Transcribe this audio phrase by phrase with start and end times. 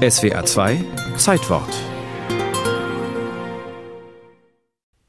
[0.00, 0.82] SWA 2
[1.18, 1.68] Zeitwort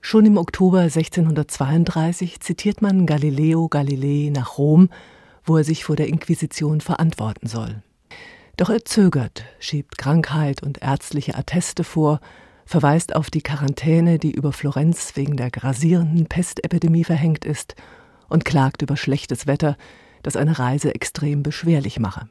[0.00, 4.88] Schon im Oktober 1632 zitiert man Galileo Galilei nach Rom,
[5.44, 7.84] wo er sich vor der Inquisition verantworten soll.
[8.56, 12.18] Doch er zögert, schiebt Krankheit und ärztliche Atteste vor,
[12.66, 17.76] verweist auf die Quarantäne, die über Florenz wegen der grasierenden Pestepidemie verhängt ist,
[18.28, 19.76] und klagt über schlechtes Wetter,
[20.24, 22.28] das eine Reise extrem beschwerlich mache.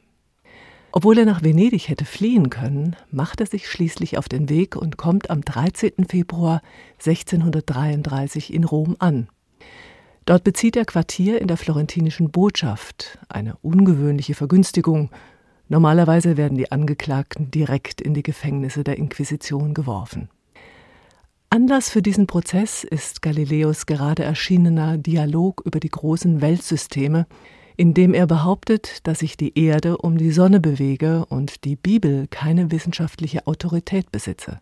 [0.92, 4.96] Obwohl er nach Venedig hätte fliehen können, macht er sich schließlich auf den Weg und
[4.96, 6.06] kommt am 13.
[6.08, 6.62] Februar
[6.98, 9.28] 1633 in Rom an.
[10.26, 15.10] Dort bezieht er Quartier in der florentinischen Botschaft, eine ungewöhnliche Vergünstigung.
[15.68, 20.28] Normalerweise werden die Angeklagten direkt in die Gefängnisse der Inquisition geworfen.
[21.50, 27.26] Anlass für diesen Prozess ist Galileos gerade erschienener Dialog über die großen Weltsysteme,
[27.80, 32.70] indem er behauptet, dass sich die Erde um die Sonne bewege und die Bibel keine
[32.70, 34.60] wissenschaftliche Autorität besitze.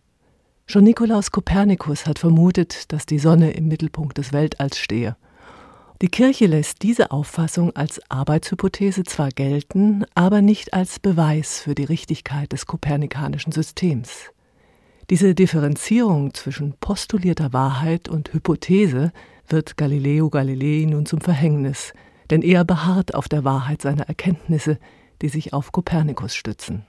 [0.67, 5.17] Schon Nikolaus Kopernikus hat vermutet, dass die Sonne im Mittelpunkt des Weltalls stehe.
[6.01, 11.83] Die Kirche lässt diese Auffassung als Arbeitshypothese zwar gelten, aber nicht als Beweis für die
[11.83, 14.31] Richtigkeit des kopernikanischen Systems.
[15.09, 19.11] Diese Differenzierung zwischen postulierter Wahrheit und Hypothese
[19.49, 21.91] wird Galileo Galilei nun zum Verhängnis,
[22.29, 24.77] denn er beharrt auf der Wahrheit seiner Erkenntnisse,
[25.21, 26.85] die sich auf Kopernikus stützen.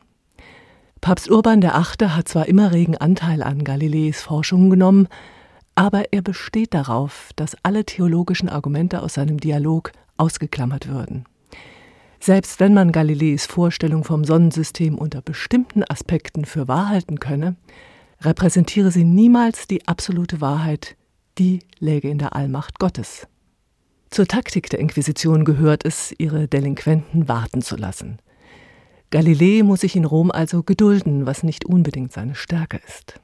[1.01, 2.11] Papst Urban VIII.
[2.11, 5.09] hat zwar immer regen Anteil an Galileis Forschungen genommen,
[5.75, 11.25] aber er besteht darauf, dass alle theologischen Argumente aus seinem Dialog ausgeklammert würden.
[12.21, 17.57] Selbst wenn man Galileis Vorstellung vom Sonnensystem unter bestimmten Aspekten für wahr halten könne,
[18.21, 20.97] repräsentiere sie niemals die absolute Wahrheit,
[21.39, 23.27] die läge in der Allmacht Gottes.
[24.11, 28.19] Zur Taktik der Inquisition gehört es, ihre Delinquenten warten zu lassen.
[29.11, 33.21] Galilei muss sich in Rom also gedulden, was nicht unbedingt seine Stärke ist.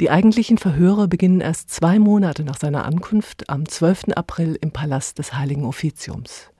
[0.00, 4.14] Die eigentlichen Verhöre beginnen erst zwei Monate nach seiner Ankunft am 12.
[4.14, 6.50] April im Palast des Heiligen Offiziums.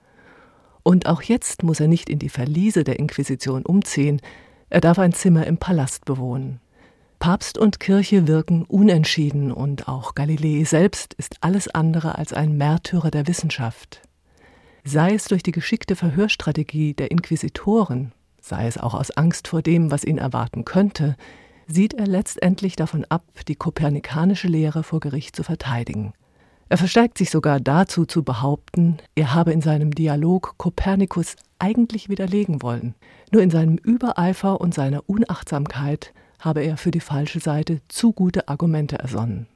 [0.83, 4.21] Und auch jetzt muss er nicht in die Verliese der Inquisition umziehen,
[4.69, 6.59] er darf ein Zimmer im Palast bewohnen.
[7.19, 13.11] Papst und Kirche wirken unentschieden und auch Galilei selbst ist alles andere als ein Märtyrer
[13.11, 14.01] der Wissenschaft.
[14.85, 19.91] Sei es durch die geschickte Verhörstrategie der Inquisitoren, sei es auch aus Angst vor dem,
[19.91, 21.17] was ihn erwarten könnte,
[21.67, 26.13] sieht er letztendlich davon ab, die kopernikanische Lehre vor Gericht zu verteidigen.
[26.69, 32.61] Er versteigt sich sogar dazu zu behaupten, er habe in seinem Dialog Kopernikus eigentlich widerlegen
[32.61, 32.95] wollen.
[33.31, 38.47] Nur in seinem Übereifer und seiner Unachtsamkeit habe er für die falsche Seite zu gute
[38.47, 39.47] Argumente ersonnen.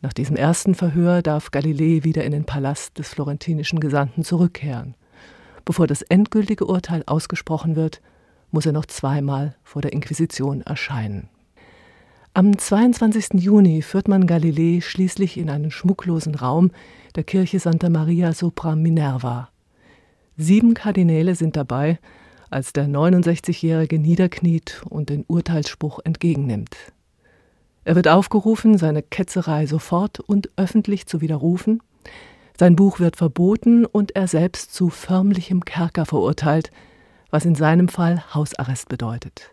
[0.00, 4.94] Nach diesem ersten Verhör darf Galilei wieder in den Palast des florentinischen Gesandten zurückkehren.
[5.64, 8.02] Bevor das endgültige Urteil ausgesprochen wird,
[8.50, 11.28] muss er noch zweimal vor der Inquisition erscheinen.
[12.34, 13.40] Am 22.
[13.40, 16.70] Juni führt man Galilei schließlich in einen schmucklosen Raum
[17.14, 19.50] der Kirche Santa Maria sopra Minerva.
[20.36, 21.98] Sieben Kardinäle sind dabei,
[22.50, 26.76] als der 69-Jährige niederkniet und den Urteilsspruch entgegennimmt.
[27.84, 31.82] Er wird aufgerufen, seine Ketzerei sofort und öffentlich zu widerrufen.
[32.58, 36.70] Sein Buch wird verboten und er selbst zu förmlichem Kerker verurteilt,
[37.30, 39.50] was in seinem Fall Hausarrest bedeutet.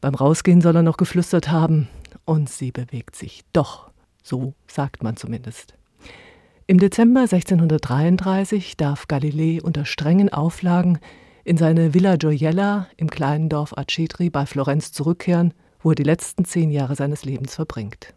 [0.00, 1.88] Beim Rausgehen soll er noch geflüstert haben,
[2.24, 3.90] und sie bewegt sich doch,
[4.22, 5.74] so sagt man zumindest.
[6.66, 10.98] Im Dezember 1633 darf Galilei unter strengen Auflagen
[11.44, 16.44] in seine Villa Gioiella im kleinen Dorf Acetri bei Florenz zurückkehren, wo er die letzten
[16.44, 18.14] zehn Jahre seines Lebens verbringt.